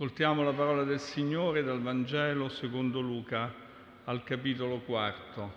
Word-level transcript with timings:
Ascoltiamo 0.00 0.44
la 0.44 0.52
parola 0.52 0.84
del 0.84 1.00
Signore 1.00 1.64
dal 1.64 1.82
Vangelo 1.82 2.48
secondo 2.48 3.00
Luca 3.00 3.52
al 4.04 4.22
capitolo 4.22 4.78
quarto. 4.78 5.52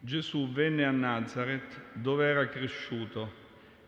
Gesù 0.00 0.50
venne 0.50 0.84
a 0.84 0.90
Nazareth 0.90 1.92
dove 1.92 2.26
era 2.26 2.48
cresciuto 2.48 3.32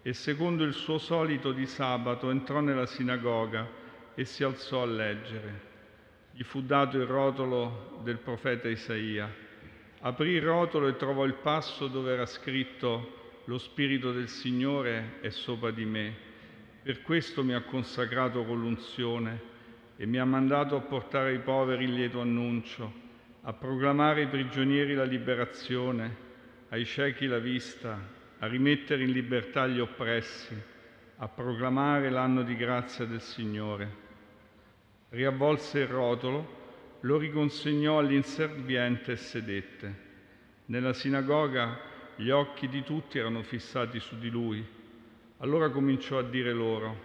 e 0.02 0.12
secondo 0.12 0.62
il 0.62 0.73
suo 0.73 0.98
solito 0.98 1.50
di 1.50 1.66
sabato 1.66 2.30
entrò 2.30 2.61
nella 2.61 2.87
sinagoga 2.87 3.69
e 4.14 4.25
si 4.25 4.45
alzò 4.45 4.82
a 4.82 4.86
leggere. 4.86 5.61
Gli 6.30 6.45
fu 6.45 6.62
dato 6.62 6.98
il 6.98 7.07
rotolo 7.07 7.98
del 8.05 8.19
profeta 8.19 8.69
Isaia. 8.69 9.28
Aprì 9.98 10.30
il 10.30 10.42
rotolo 10.42 10.86
e 10.86 10.95
trovò 10.95 11.25
il 11.25 11.34
passo 11.34 11.89
dove 11.89 12.12
era 12.12 12.27
scritto 12.27 13.41
Lo 13.47 13.59
Spirito 13.59 14.12
del 14.12 14.28
Signore 14.28 15.19
è 15.20 15.30
sopra 15.30 15.73
di 15.73 15.84
me 15.84 16.30
per 16.82 17.02
questo 17.02 17.45
mi 17.45 17.54
ha 17.54 17.62
consacrato 17.62 18.45
con 18.45 18.59
l'unzione 18.59 19.50
e 19.96 20.04
mi 20.04 20.18
ha 20.18 20.24
mandato 20.24 20.74
a 20.74 20.80
portare 20.80 21.30
ai 21.30 21.38
poveri 21.38 21.84
il 21.84 21.95
lieto 21.95 22.20
annuncio, 22.20 22.92
a 23.42 23.52
proclamare 23.52 24.22
ai 24.22 24.27
prigionieri 24.27 24.95
la 24.95 25.05
liberazione, 25.05 26.16
ai 26.70 26.84
ciechi 26.84 27.27
la 27.27 27.38
vista, 27.38 27.96
a 28.41 28.46
rimettere 28.48 29.05
in 29.05 29.12
libertà 29.12 29.68
gli 29.68 29.78
oppressi, 29.78 30.60
a 31.18 31.28
proclamare 31.28 32.10
l'anno 32.10 32.42
di 32.42 32.56
grazia 32.56 33.05
del 33.05 33.20
Signore. 33.20 34.00
Riavvolse 35.10 35.80
il 35.80 35.86
rotolo, 35.86 36.60
lo 37.00 37.16
riconsegnò 37.16 37.98
all'inserviente 38.00 39.12
e 39.12 39.16
sedette. 39.16 40.11
Nella 40.67 40.92
sinagoga 40.92 41.78
gli 42.17 42.30
occhi 42.30 42.69
di 42.69 42.83
tutti 42.83 43.19
erano 43.19 43.42
fissati 43.42 44.00
su 44.00 44.19
di 44.19 44.30
lui 44.30 44.80
allora 45.43 45.71
cominciò 45.71 46.19
a 46.19 46.23
dire 46.23 46.53
loro, 46.53 46.97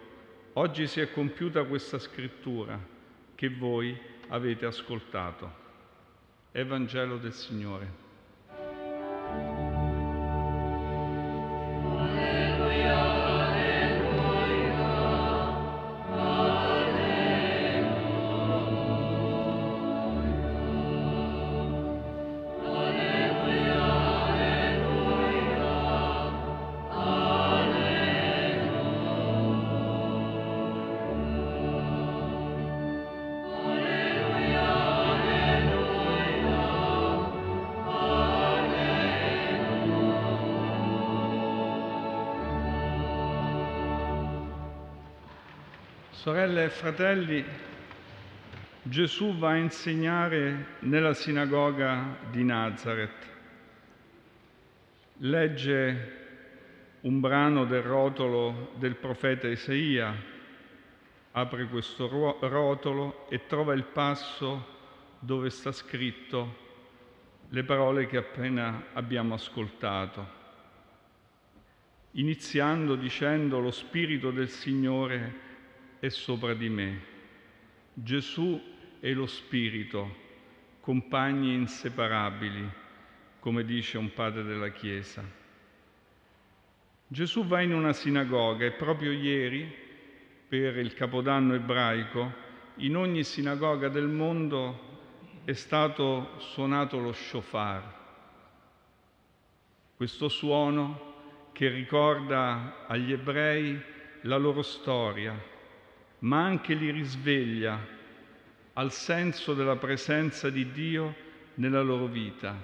oggi 0.53 0.85
si 0.85 0.99
è 0.99 1.11
compiuta 1.11 1.63
questa 1.63 1.97
scrittura 1.97 2.79
che 3.33 3.49
voi 3.49 3.99
avete 4.27 4.67
ascoltato. 4.67 5.65
Evangelo 6.51 7.17
del 7.17 7.33
Signore. 7.33 8.06
Sorelle 46.27 46.65
e 46.65 46.69
fratelli, 46.69 47.41
Gesù 48.81 49.37
va 49.37 49.51
a 49.51 49.55
insegnare 49.55 50.75
nella 50.79 51.13
sinagoga 51.13 52.17
di 52.29 52.43
Nazareth. 52.43 53.25
Legge 55.19 56.15
un 56.99 57.21
brano 57.21 57.63
del 57.63 57.81
rotolo 57.81 58.73
del 58.75 58.95
profeta 58.95 59.47
Isaia, 59.47 60.13
apre 61.31 61.65
questo 61.67 62.09
rotolo 62.09 63.29
e 63.29 63.45
trova 63.45 63.73
il 63.73 63.85
passo 63.85 64.65
dove 65.19 65.49
sta 65.49 65.71
scritto 65.71 66.57
le 67.47 67.63
parole 67.63 68.05
che 68.05 68.17
appena 68.17 68.87
abbiamo 68.91 69.33
ascoltato, 69.33 70.27
iniziando 72.11 72.95
dicendo 72.95 73.61
lo 73.61 73.71
Spirito 73.71 74.29
del 74.31 74.49
Signore 74.49 75.45
è 75.99 76.09
sopra 76.09 76.53
di 76.53 76.69
me. 76.69 77.01
Gesù 77.93 78.61
e 78.99 79.13
lo 79.13 79.25
Spirito, 79.25 80.15
compagni 80.79 81.53
inseparabili, 81.53 82.69
come 83.39 83.63
dice 83.63 83.97
un 83.97 84.13
padre 84.13 84.43
della 84.43 84.69
Chiesa. 84.69 85.23
Gesù 87.07 87.45
va 87.45 87.61
in 87.61 87.73
una 87.73 87.93
sinagoga 87.93 88.65
e 88.65 88.71
proprio 88.71 89.11
ieri, 89.11 89.85
per 90.47 90.77
il 90.77 90.93
Capodanno 90.93 91.53
ebraico, 91.53 92.45
in 92.77 92.95
ogni 92.95 93.23
sinagoga 93.23 93.89
del 93.89 94.07
mondo 94.07 94.85
è 95.45 95.53
stato 95.53 96.39
suonato 96.39 96.99
lo 96.99 97.13
shofar, 97.13 97.95
questo 99.95 100.29
suono 100.29 101.49
che 101.53 101.69
ricorda 101.69 102.85
agli 102.85 103.11
ebrei 103.13 103.81
la 104.21 104.37
loro 104.37 104.61
storia, 104.61 105.33
ma 106.19 106.43
anche 106.43 106.73
li 106.73 106.89
risveglia 106.91 107.95
al 108.73 108.91
senso 108.91 109.53
della 109.53 109.75
presenza 109.75 110.49
di 110.49 110.71
Dio 110.71 111.15
nella 111.55 111.81
loro 111.81 112.05
vita, 112.05 112.55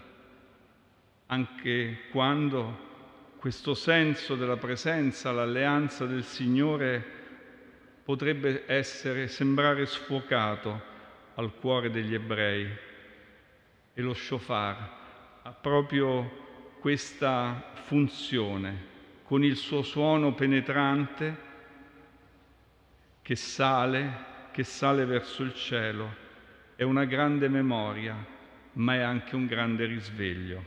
anche 1.28 1.98
quando 2.12 2.92
questo 3.38 3.74
senso 3.74 4.36
della 4.36 4.58
presenza, 4.58 5.32
l'alleanza 5.32 6.06
del 6.06 6.24
Signore 6.24 7.04
potrebbe 8.04 8.64
essere, 8.68 9.28
sembrare 9.28 9.86
sfuocato 9.86 10.82
al 11.36 11.54
cuore 11.56 11.90
degli 11.90 12.14
ebrei. 12.14 12.70
E 13.96 14.02
lo 14.02 14.14
shofar 14.14 15.02
ha 15.42 15.52
proprio 15.52 16.78
questa 16.80 17.72
funzione, 17.86 18.92
con 19.24 19.44
il 19.44 19.56
suo 19.56 19.82
suono 19.82 20.34
penetrante, 20.34 21.52
che 23.24 23.36
sale, 23.38 24.26
che 24.52 24.64
sale 24.64 25.06
verso 25.06 25.44
il 25.44 25.56
cielo, 25.56 26.14
è 26.76 26.84
una 26.84 27.06
grande 27.06 27.48
memoria, 27.48 28.16
ma 28.74 28.96
è 28.96 29.00
anche 29.00 29.36
un 29.36 29.48
grande 29.48 29.86
risveglio. 29.86 30.64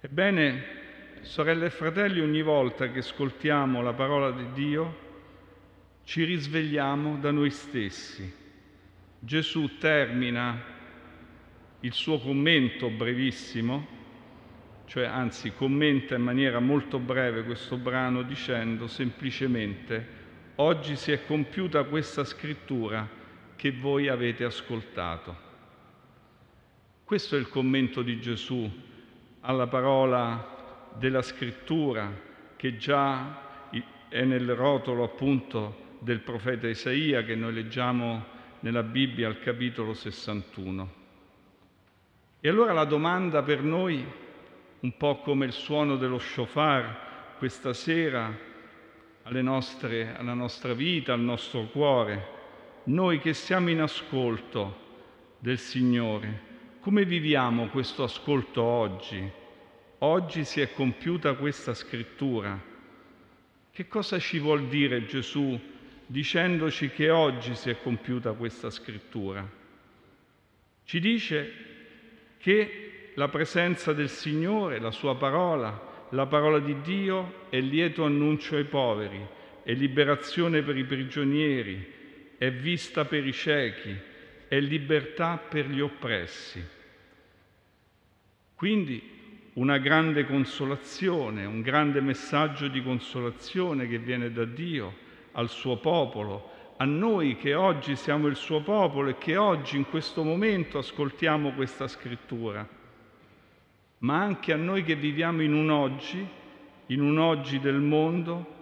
Ebbene, 0.00 0.64
sorelle 1.22 1.66
e 1.66 1.70
fratelli, 1.70 2.20
ogni 2.20 2.42
volta 2.42 2.90
che 2.90 3.00
ascoltiamo 3.00 3.82
la 3.82 3.92
parola 3.92 4.30
di 4.30 4.52
Dio, 4.52 5.02
ci 6.04 6.22
risvegliamo 6.22 7.16
da 7.16 7.32
noi 7.32 7.50
stessi. 7.50 8.32
Gesù 9.18 9.76
termina 9.78 10.62
il 11.80 11.92
suo 11.92 12.20
commento 12.20 12.88
brevissimo, 12.88 13.86
cioè 14.86 15.06
anzi 15.06 15.52
commenta 15.54 16.14
in 16.14 16.22
maniera 16.22 16.60
molto 16.60 17.00
breve 17.00 17.42
questo 17.42 17.76
brano 17.78 18.22
dicendo 18.22 18.86
semplicemente 18.86 20.22
oggi 20.56 20.96
si 20.96 21.10
è 21.10 21.24
compiuta 21.24 21.84
questa 21.84 22.24
scrittura 22.24 23.08
che 23.56 23.72
voi 23.72 24.08
avete 24.08 24.44
ascoltato. 24.44 25.42
Questo 27.04 27.36
è 27.36 27.38
il 27.38 27.48
commento 27.48 28.02
di 28.02 28.20
Gesù 28.20 28.70
alla 29.40 29.66
parola 29.66 30.92
della 30.96 31.22
scrittura 31.22 32.12
che 32.56 32.76
già 32.76 33.42
è 34.08 34.22
nel 34.22 34.54
rotolo 34.54 35.02
appunto 35.02 35.82
del 35.98 36.20
profeta 36.20 36.68
Isaia 36.68 37.24
che 37.24 37.34
noi 37.34 37.52
leggiamo 37.52 38.24
nella 38.60 38.82
Bibbia 38.82 39.26
al 39.26 39.40
capitolo 39.40 39.92
61. 39.92 41.02
E 42.40 42.48
allora 42.48 42.72
la 42.72 42.84
domanda 42.84 43.42
per 43.42 43.62
noi, 43.62 44.04
un 44.80 44.96
po' 44.96 45.18
come 45.18 45.46
il 45.46 45.52
suono 45.52 45.96
dello 45.96 46.18
shofar 46.18 47.36
questa 47.38 47.72
sera, 47.72 48.52
nostre, 49.42 50.14
alla 50.16 50.34
nostra 50.34 50.74
vita, 50.74 51.12
al 51.12 51.20
nostro 51.20 51.64
cuore. 51.66 52.32
Noi 52.84 53.18
che 53.18 53.32
siamo 53.34 53.70
in 53.70 53.80
ascolto 53.80 54.82
del 55.38 55.58
Signore, 55.58 56.52
come 56.80 57.04
viviamo 57.04 57.68
questo 57.68 58.02
ascolto 58.02 58.62
oggi? 58.62 59.30
Oggi 59.98 60.44
si 60.44 60.60
è 60.60 60.72
compiuta 60.72 61.34
questa 61.34 61.72
scrittura. 61.72 62.60
Che 63.70 63.88
cosa 63.88 64.18
ci 64.18 64.38
vuol 64.38 64.68
dire 64.68 65.06
Gesù 65.06 65.58
dicendoci 66.06 66.90
che 66.90 67.08
oggi 67.08 67.54
si 67.54 67.70
è 67.70 67.80
compiuta 67.80 68.32
questa 68.32 68.68
scrittura? 68.68 69.48
Ci 70.84 71.00
dice 71.00 71.52
che 72.38 73.12
la 73.14 73.28
presenza 73.28 73.94
del 73.94 74.10
Signore, 74.10 74.78
la 74.78 74.90
sua 74.90 75.16
parola, 75.16 75.93
la 76.10 76.26
parola 76.26 76.58
di 76.58 76.80
Dio 76.82 77.46
è 77.48 77.60
lieto 77.60 78.04
annuncio 78.04 78.56
ai 78.56 78.64
poveri, 78.64 79.26
è 79.62 79.72
liberazione 79.72 80.62
per 80.62 80.76
i 80.76 80.84
prigionieri, 80.84 81.92
è 82.36 82.50
vista 82.52 83.04
per 83.04 83.26
i 83.26 83.32
ciechi, 83.32 83.96
è 84.48 84.60
libertà 84.60 85.36
per 85.36 85.68
gli 85.68 85.80
oppressi. 85.80 86.62
Quindi 88.54 89.12
una 89.54 89.78
grande 89.78 90.24
consolazione, 90.26 91.44
un 91.44 91.60
grande 91.60 92.00
messaggio 92.00 92.68
di 92.68 92.82
consolazione 92.82 93.86
che 93.88 93.98
viene 93.98 94.32
da 94.32 94.44
Dio 94.44 95.02
al 95.32 95.48
suo 95.48 95.76
popolo, 95.78 96.50
a 96.76 96.84
noi 96.84 97.36
che 97.36 97.54
oggi 97.54 97.94
siamo 97.94 98.26
il 98.26 98.36
suo 98.36 98.62
popolo 98.62 99.10
e 99.10 99.18
che 99.18 99.36
oggi 99.36 99.76
in 99.76 99.88
questo 99.88 100.24
momento 100.24 100.78
ascoltiamo 100.78 101.52
questa 101.52 101.86
scrittura, 101.86 102.66
ma 103.98 104.20
anche 104.20 104.52
a 104.52 104.56
noi 104.56 104.82
che 104.82 104.96
viviamo 104.96 105.42
in 105.42 105.54
un 105.54 105.70
oggi, 105.70 106.26
in 106.86 107.00
un 107.00 107.18
oggi 107.18 107.60
del 107.60 107.80
mondo 107.80 108.52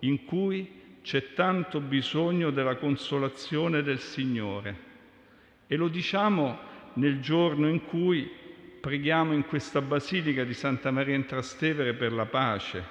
in 0.00 0.24
cui 0.24 0.98
c'è 1.02 1.34
tanto 1.34 1.80
bisogno 1.80 2.50
della 2.50 2.76
consolazione 2.76 3.82
del 3.82 4.00
Signore. 4.00 4.84
E 5.66 5.76
lo 5.76 5.88
diciamo 5.88 6.58
nel 6.94 7.20
giorno 7.20 7.68
in 7.68 7.84
cui 7.84 8.28
preghiamo 8.80 9.32
in 9.32 9.46
questa 9.46 9.80
Basilica 9.80 10.44
di 10.44 10.54
Santa 10.54 10.90
Maria 10.90 11.14
in 11.14 11.26
Trastevere 11.26 11.94
per 11.94 12.12
la 12.12 12.26
pace, 12.26 12.84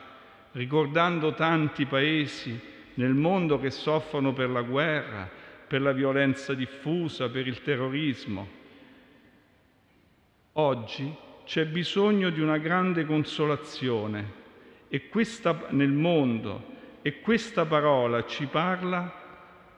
ricordando 0.52 1.34
tanti 1.34 1.86
paesi 1.86 2.60
nel 2.96 3.14
mondo 3.14 3.60
che 3.60 3.72
soffrono 3.72 4.34
per 4.34 4.50
la 4.50 4.62
guerra, 4.62 5.30
per 5.68 5.82
la 5.82 5.92
violenza 5.92 6.54
diffusa, 6.54 7.30
per 7.30 7.48
il 7.48 7.62
terrorismo. 7.62 8.48
Oggi 10.54 11.14
c'è 11.46 11.66
bisogno 11.66 12.32
di 12.32 12.42
una 12.42 12.58
grande 12.58 13.06
consolazione 13.06 14.44
e 14.88 15.08
questa, 15.10 15.68
nel 15.70 15.92
mondo 15.92 16.74
e 17.02 17.22
questa 17.22 17.66
parola 17.66 18.26
ci 18.26 18.48
parla 18.48 19.24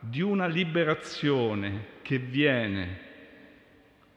di 0.00 0.22
una 0.22 0.46
liberazione 0.46 1.96
che 2.02 2.18
viene 2.18 3.06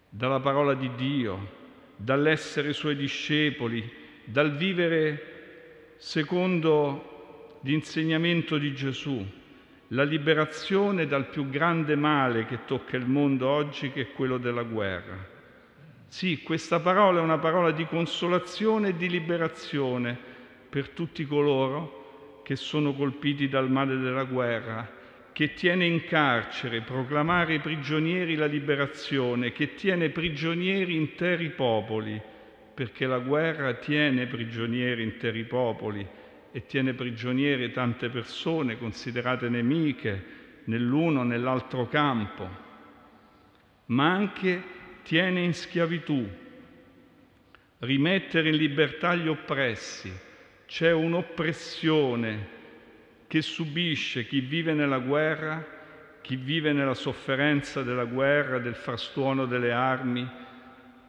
dalla 0.07 0.39
parola 0.39 0.73
di 0.73 0.89
Dio, 0.95 1.59
dall'essere 1.97 2.71
suoi 2.71 2.95
discepoli, 2.95 3.89
dal 4.23 4.55
vivere 4.55 5.95
secondo 5.97 7.59
l'insegnamento 7.63 8.57
di 8.57 8.73
Gesù, 8.73 9.25
la 9.89 10.03
liberazione 10.03 11.05
dal 11.05 11.27
più 11.27 11.49
grande 11.49 11.95
male 11.95 12.45
che 12.45 12.59
tocca 12.65 12.95
il 12.95 13.05
mondo 13.05 13.49
oggi, 13.49 13.91
che 13.91 14.01
è 14.01 14.11
quello 14.13 14.37
della 14.37 14.63
guerra. 14.63 15.39
Sì, 16.11 16.41
questa 16.41 16.81
parola 16.81 17.21
è 17.21 17.23
una 17.23 17.37
parola 17.37 17.71
di 17.71 17.85
consolazione 17.85 18.89
e 18.89 18.97
di 18.97 19.07
liberazione 19.07 20.15
per 20.69 20.89
tutti 20.89 21.25
coloro 21.25 22.41
che 22.43 22.57
sono 22.57 22.93
colpiti 22.93 23.47
dal 23.47 23.71
male 23.71 23.95
della 23.95 24.25
guerra 24.25 24.91
che 25.31 25.53
tiene 25.53 25.85
in 25.85 26.03
carcere, 26.03 26.81
proclamare 26.81 27.53
ai 27.53 27.59
prigionieri 27.59 28.35
la 28.35 28.45
liberazione, 28.45 29.53
che 29.53 29.73
tiene 29.75 30.09
prigionieri 30.09 30.97
interi 30.97 31.49
popoli, 31.49 32.21
perché 32.73 33.05
la 33.05 33.19
guerra 33.19 33.75
tiene 33.75 34.27
prigionieri 34.27 35.03
interi 35.03 35.45
popoli 35.45 36.05
e 36.51 36.65
tiene 36.65 36.93
prigioniere 36.93 37.71
tante 37.71 38.09
persone 38.09 38.77
considerate 38.77 39.47
nemiche 39.47 40.23
nell'uno 40.65 41.21
o 41.21 41.23
nell'altro 41.23 41.87
campo, 41.87 42.49
ma 43.85 44.11
anche 44.11 44.79
tiene 45.03 45.41
in 45.41 45.53
schiavitù. 45.53 46.27
Rimettere 47.79 48.49
in 48.49 48.55
libertà 48.55 49.15
gli 49.15 49.27
oppressi. 49.27 50.11
C'è 50.65 50.91
un'oppressione 50.91 52.59
che 53.27 53.41
subisce 53.41 54.25
chi 54.27 54.41
vive 54.41 54.73
nella 54.73 54.99
guerra, 54.99 55.65
chi 56.21 56.35
vive 56.35 56.73
nella 56.73 56.93
sofferenza 56.93 57.81
della 57.81 58.05
guerra, 58.05 58.59
del 58.59 58.75
frastuono 58.75 59.45
delle 59.45 59.71
armi, 59.71 60.27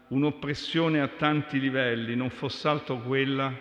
un'oppressione 0.09 1.01
a 1.01 1.09
tanti 1.09 1.59
livelli, 1.59 2.15
non 2.15 2.31
fosse 2.31 2.69
altro 2.69 2.99
quella 3.01 3.53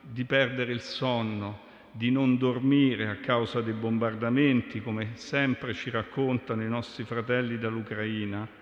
di 0.00 0.24
perdere 0.24 0.72
il 0.72 0.80
sonno, 0.80 1.60
di 1.92 2.10
non 2.10 2.38
dormire 2.38 3.08
a 3.08 3.16
causa 3.16 3.60
dei 3.60 3.74
bombardamenti, 3.74 4.80
come 4.80 5.10
sempre 5.14 5.74
ci 5.74 5.90
raccontano 5.90 6.62
i 6.62 6.68
nostri 6.68 7.04
fratelli 7.04 7.58
dall'Ucraina. 7.58 8.60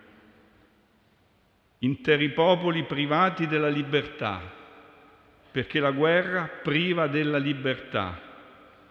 Interi 1.83 2.31
popoli 2.31 2.85
privati 2.85 3.47
della 3.47 3.69
libertà, 3.69 4.41
perché 5.51 5.81
la 5.81 5.91
guerra 5.91 6.47
priva 6.63 7.07
della 7.07 7.39
libertà 7.39 8.29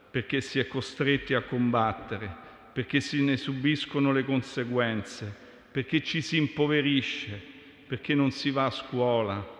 perché 0.10 0.42
si 0.42 0.58
è 0.58 0.68
costretti 0.68 1.34
a 1.36 1.42
combattere, 1.42 2.36
perché 2.74 3.00
se 3.00 3.22
ne 3.22 3.38
subiscono 3.38 4.12
le 4.12 4.24
conseguenze, 4.24 5.34
perché 5.72 6.02
ci 6.02 6.22
si 6.22 6.38
impoverisce, 6.38 7.40
perché 7.86 8.16
non 8.16 8.32
si 8.32 8.50
va 8.50 8.66
a 8.66 8.72
scuola, 8.72 9.58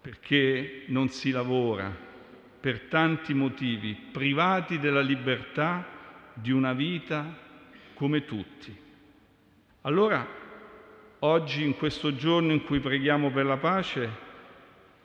perché 0.00 0.84
non 0.86 1.08
si 1.10 1.30
lavora, 1.30 1.94
per 2.60 2.80
tanti 2.88 3.34
motivi, 3.34 3.94
privati 4.10 4.78
della 4.78 5.02
libertà 5.02 5.86
di 6.32 6.50
una 6.50 6.72
vita 6.72 7.38
come 7.92 8.24
tutti. 8.24 8.74
Allora, 9.82 10.26
oggi, 11.24 11.64
in 11.64 11.76
questo 11.76 12.14
giorno 12.14 12.52
in 12.52 12.64
cui 12.64 12.80
preghiamo 12.80 13.30
per 13.30 13.44
la 13.44 13.56
pace, 13.56 14.10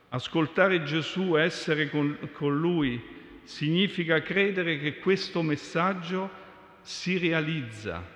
ascoltare 0.10 0.84
Gesù, 0.84 1.36
essere 1.36 1.90
con, 1.90 2.30
con 2.34 2.58
Lui, 2.58 3.02
significa 3.44 4.22
credere 4.22 4.80
che 4.80 4.98
questo 4.98 5.42
messaggio 5.42 6.30
si 6.82 7.18
realizza 7.18 8.16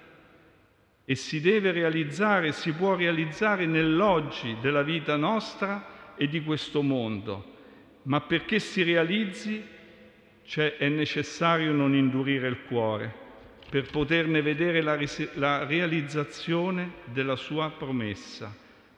e 1.05 1.15
si 1.15 1.41
deve 1.41 1.71
realizzare, 1.71 2.51
si 2.51 2.71
può 2.73 2.95
realizzare 2.95 3.65
nell'oggi 3.65 4.57
della 4.61 4.83
vita 4.83 5.15
nostra 5.15 6.15
e 6.15 6.27
di 6.27 6.43
questo 6.43 6.81
mondo. 6.81 7.49
Ma 8.03 8.21
perché 8.21 8.59
si 8.59 8.81
realizzi 8.83 9.63
cioè, 10.43 10.77
è 10.77 10.89
necessario 10.89 11.71
non 11.71 11.93
indurire 11.93 12.47
il 12.47 12.63
cuore 12.63 13.29
per 13.71 13.89
poterne 13.89 14.41
vedere 14.41 14.81
la, 14.81 14.99
la 15.35 15.63
realizzazione 15.63 16.95
della 17.05 17.37
sua 17.37 17.71
promessa, 17.71 18.53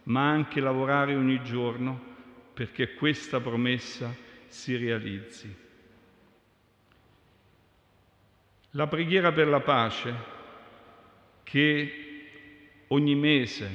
ma 0.06 0.28
anche 0.28 0.60
lavorare 0.60 1.14
ogni 1.14 1.44
giorno 1.44 2.02
perché 2.56 2.96
questa 2.96 3.40
promessa 3.40 4.12
si 4.48 4.76
realizzi. 4.76 5.56
La 8.72 8.88
preghiera 8.88 9.32
per 9.32 9.48
la 9.48 9.60
pace 9.60 10.16
che 11.44 12.86
ogni 12.88 13.14
mese 13.14 13.70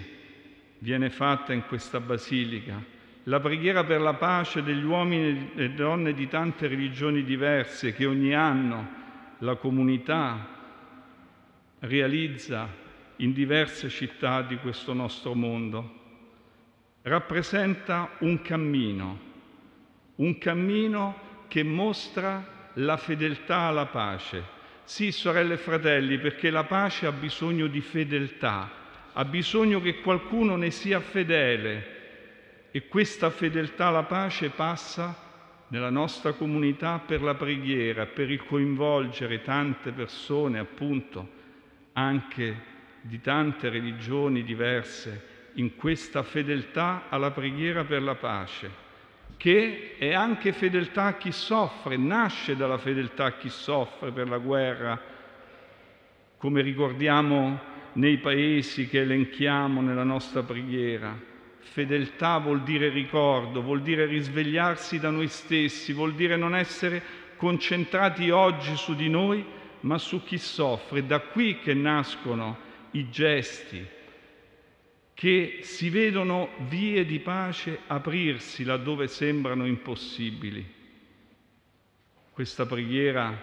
viene 0.79 1.11
fatta 1.11 1.53
in 1.53 1.65
questa 1.69 2.01
basilica, 2.01 2.83
la 3.23 3.39
preghiera 3.39 3.85
per 3.85 4.01
la 4.01 4.15
pace 4.15 4.65
degli 4.65 4.83
uomini 4.83 5.53
e 5.55 5.71
donne 5.71 6.13
di 6.13 6.27
tante 6.27 6.67
religioni 6.67 7.23
diverse 7.23 7.95
che 7.95 8.05
ogni 8.05 8.35
anno 8.35 8.97
la 9.39 9.55
comunità 9.55 10.57
realizza 11.81 12.69
in 13.17 13.33
diverse 13.33 13.89
città 13.89 14.43
di 14.43 14.57
questo 14.59 14.93
nostro 14.93 15.35
mondo, 15.35 15.97
rappresenta 17.03 18.11
un 18.21 18.43
cammino, 18.43 19.19
un 20.17 20.39
cammino 20.39 21.27
che 21.49 21.63
mostra 21.63 22.71
la 22.75 22.97
fedeltà 22.97 23.61
alla 23.61 23.87
pace. 23.87 24.57
Sì, 24.85 25.13
sorelle 25.13 25.55
e 25.55 25.59
fratelli, 25.59 26.19
perché 26.19 26.51
la 26.51 26.65
pace 26.65 27.07
ha 27.07 27.13
bisogno 27.13 27.67
di 27.67 27.81
fedeltà, 27.81 28.71
ha 29.13 29.25
bisogno 29.25 29.81
che 29.81 30.01
qualcuno 30.01 30.57
ne 30.57 30.71
sia 30.71 31.01
fedele. 31.01 31.97
E 32.71 32.87
questa 32.87 33.31
fedeltà 33.31 33.87
alla 33.87 34.05
pace 34.05 34.51
passa 34.51 35.27
nella 35.69 35.91
nostra 35.91 36.33
comunità 36.33 37.03
per 37.05 37.23
la 37.23 37.35
preghiera, 37.35 38.07
per 38.07 38.31
il 38.31 38.45
coinvolgere 38.45 39.43
tante 39.43 39.91
persone, 39.93 40.59
appunto, 40.59 41.37
anche 41.99 42.77
di 43.01 43.21
tante 43.21 43.69
religioni 43.69 44.43
diverse, 44.43 45.37
in 45.55 45.77
questa 45.77 46.23
fedeltà 46.23 47.05
alla 47.09 47.31
preghiera 47.31 47.85
per 47.85 48.03
la 48.03 48.15
pace 48.15 48.87
che 49.39 49.95
è 49.99 50.13
anche 50.13 50.53
fedeltà 50.53 51.05
a 51.05 51.15
chi 51.15 51.31
soffre, 51.31 51.97
nasce 51.97 52.57
dalla 52.57 52.77
fedeltà 52.77 53.27
a 53.27 53.33
chi 53.33 53.49
soffre 53.49 54.11
per 54.11 54.29
la 54.29 54.39
guerra, 54.39 55.01
come 56.37 56.61
ricordiamo 56.61 57.61
nei 57.95 58.19
paesi 58.19 58.89
che 58.89 59.03
elenchiamo 59.03 59.81
nella 59.81 60.03
nostra 60.03 60.43
preghiera. 60.43 61.17
Fedeltà 61.61 62.39
vuol 62.39 62.63
dire 62.63 62.89
ricordo, 62.89 63.63
vuol 63.63 63.81
dire 63.81 64.07
risvegliarsi 64.07 64.99
da 64.99 65.11
noi 65.11 65.29
stessi, 65.29 65.93
vuol 65.93 66.15
dire 66.15 66.37
non 66.37 66.57
essere 66.57 67.01
concentrati 67.37 68.31
oggi 68.31 68.75
su 68.75 68.97
di 68.97 69.09
noi, 69.09 69.45
ma 69.81 69.99
su 69.99 70.23
chi 70.25 70.39
soffre. 70.39 71.07
Da 71.07 71.21
qui 71.21 71.59
che 71.59 71.75
nascono 71.75 72.59
i 72.93 73.11
gesti, 73.11 73.87
che 75.15 75.61
si 75.63 75.91
vedono 75.91 76.51
vie 76.69 77.05
di 77.05 77.19
pace 77.19 77.81
aprirsi 77.87 78.65
laddove 78.65 79.09
sembrano 79.09 79.67
impossibili. 79.67 80.77
Questa 82.31 82.67
preghiera 82.67 83.37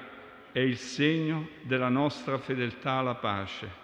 è 0.52 0.60
il 0.60 0.78
segno 0.78 1.50
della 1.64 1.90
nostra 1.90 2.38
fedeltà 2.38 2.94
alla 2.94 3.16
pace. 3.16 3.84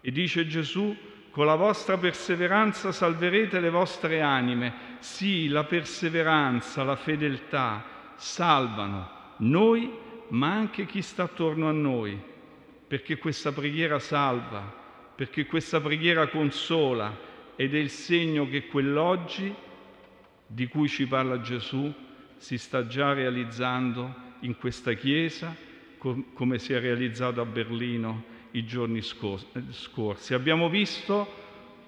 E 0.00 0.12
dice 0.12 0.46
Gesù, 0.46 0.96
con 1.30 1.46
la 1.46 1.56
vostra 1.56 1.98
perseveranza 1.98 2.92
salverete 2.92 3.58
le 3.58 3.70
vostre 3.70 4.20
anime. 4.20 4.96
Sì, 5.00 5.48
la 5.48 5.64
perseveranza, 5.64 6.84
la 6.84 6.94
fedeltà 6.94 7.84
salvano 8.14 9.14
noi, 9.38 9.90
ma 10.34 10.52
anche 10.52 10.84
chi 10.86 11.00
sta 11.00 11.24
attorno 11.24 11.68
a 11.68 11.72
noi. 11.72 12.32
perché 12.86 13.16
questa 13.16 13.50
preghiera 13.50 13.98
salva, 13.98 14.60
perché 15.16 15.46
questa 15.46 15.80
preghiera 15.80 16.28
consola 16.28 17.16
ed 17.56 17.74
è 17.74 17.78
il 17.78 17.90
segno 17.90 18.48
che 18.48 18.66
quell'oggi 18.66 19.52
di 20.46 20.68
cui 20.68 20.86
ci 20.86 21.06
parla 21.06 21.40
Gesù 21.40 21.92
si 22.36 22.58
sta 22.58 22.86
già 22.86 23.12
realizzando 23.12 24.14
in 24.40 24.56
questa 24.58 24.92
Chiesa 24.92 25.56
come 26.34 26.58
si 26.58 26.72
è 26.72 26.78
realizzato 26.78 27.40
a 27.40 27.46
Berlino 27.46 28.24
i 28.52 28.64
giorni 28.64 29.00
scorsi. 29.02 30.34
Abbiamo 30.34 30.68
visto 30.68 31.26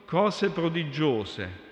cose 0.07 0.50
prodigiose. 0.50 1.65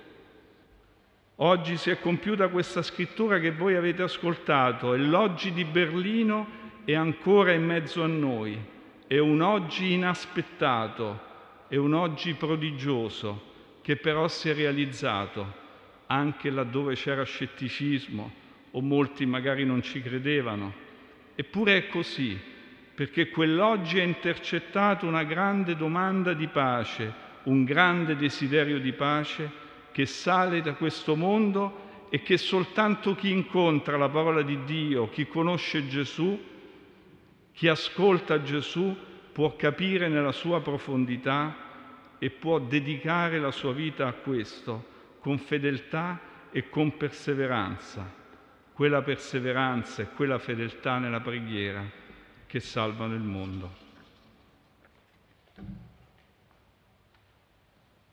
Oggi 1.36 1.76
si 1.76 1.90
è 1.90 1.98
compiuta 1.98 2.48
questa 2.48 2.82
scrittura 2.82 3.40
che 3.40 3.50
voi 3.50 3.74
avete 3.74 4.02
ascoltato 4.02 4.94
e 4.94 4.98
l'oggi 4.98 5.52
di 5.52 5.64
Berlino 5.64 6.62
è 6.84 6.94
ancora 6.94 7.52
in 7.52 7.64
mezzo 7.64 8.02
a 8.02 8.06
noi. 8.06 8.58
È 9.06 9.18
un 9.18 9.40
oggi 9.40 9.92
inaspettato, 9.92 11.20
è 11.68 11.76
un 11.76 11.94
oggi 11.94 12.34
prodigioso 12.34 13.52
che 13.80 13.96
però 13.96 14.28
si 14.28 14.48
è 14.50 14.54
realizzato 14.54 15.62
anche 16.06 16.50
laddove 16.50 16.94
c'era 16.94 17.24
scetticismo 17.24 18.32
o 18.72 18.80
molti 18.80 19.24
magari 19.24 19.64
non 19.64 19.82
ci 19.82 20.02
credevano. 20.02 20.72
Eppure 21.34 21.76
è 21.76 21.88
così, 21.88 22.38
perché 22.94 23.28
quell'oggi 23.28 23.98
ha 24.00 24.02
intercettato 24.02 25.06
una 25.06 25.24
grande 25.24 25.76
domanda 25.76 26.32
di 26.32 26.46
pace, 26.48 27.12
un 27.44 27.64
grande 27.64 28.16
desiderio 28.16 28.78
di 28.78 28.92
pace 28.92 29.62
che 29.92 30.06
sale 30.06 30.60
da 30.60 30.74
questo 30.74 31.16
mondo 31.16 32.06
e 32.10 32.22
che 32.22 32.36
soltanto 32.36 33.14
chi 33.14 33.30
incontra 33.30 33.96
la 33.96 34.08
parola 34.08 34.42
di 34.42 34.64
Dio, 34.64 35.08
chi 35.08 35.26
conosce 35.26 35.86
Gesù, 35.88 36.52
chi 37.54 37.68
ascolta 37.68 38.42
Gesù 38.42 38.96
può 39.32 39.54
capire 39.54 40.08
nella 40.08 40.32
sua 40.32 40.60
profondità 40.60 41.56
e 42.18 42.30
può 42.30 42.58
dedicare 42.58 43.38
la 43.38 43.52
sua 43.52 43.72
vita 43.72 44.08
a 44.08 44.12
questo 44.12 44.92
con 45.20 45.38
fedeltà 45.38 46.20
e 46.50 46.68
con 46.68 46.96
perseveranza, 46.96 48.12
quella 48.72 49.02
perseveranza 49.02 50.02
e 50.02 50.08
quella 50.10 50.38
fedeltà 50.38 50.98
nella 50.98 51.20
preghiera 51.20 51.84
che 52.46 52.60
salvano 52.60 53.14
il 53.14 53.22
mondo. 53.22 53.83